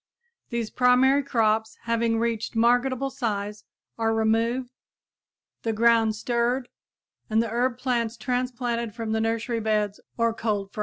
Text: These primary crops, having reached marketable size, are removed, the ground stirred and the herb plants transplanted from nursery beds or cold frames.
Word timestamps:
These 0.49 0.71
primary 0.71 1.21
crops, 1.21 1.77
having 1.83 2.17
reached 2.17 2.55
marketable 2.55 3.11
size, 3.11 3.65
are 3.99 4.15
removed, 4.15 4.71
the 5.61 5.73
ground 5.73 6.15
stirred 6.15 6.69
and 7.29 7.39
the 7.39 7.49
herb 7.51 7.77
plants 7.77 8.17
transplanted 8.17 8.95
from 8.95 9.11
nursery 9.11 9.59
beds 9.59 9.99
or 10.17 10.33
cold 10.33 10.71
frames. 10.71 10.79